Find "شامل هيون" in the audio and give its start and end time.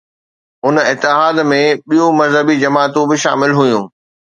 3.23-3.85